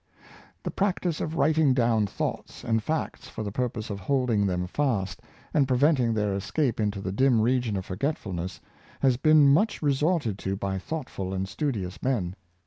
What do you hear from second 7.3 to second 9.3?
region of forgetfulness, has